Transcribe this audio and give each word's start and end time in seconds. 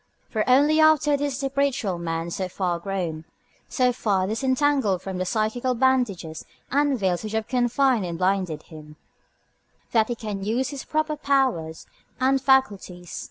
For 0.31 0.43
only 0.49 0.79
after 0.79 1.15
this 1.15 1.33
is 1.35 1.39
the 1.41 1.49
spiritual 1.51 1.99
man 1.99 2.31
so 2.31 2.47
far 2.49 2.79
grown, 2.79 3.23
so 3.69 3.93
far 3.93 4.25
disentangled 4.25 4.99
from 5.03 5.19
the 5.19 5.25
psychical 5.27 5.75
bandages 5.75 6.43
and 6.71 6.97
veils 6.97 7.21
which 7.23 7.33
have 7.33 7.47
confined 7.47 8.05
and 8.07 8.17
blinded 8.17 8.63
him, 8.63 8.95
that 9.91 10.07
he 10.07 10.15
can 10.15 10.43
use 10.43 10.69
his 10.69 10.85
proper 10.85 11.15
powers 11.15 11.85
and 12.19 12.41
faculties. 12.41 13.19